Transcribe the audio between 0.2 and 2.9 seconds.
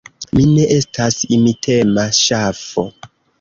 Mi ne estas imitema ŝafo.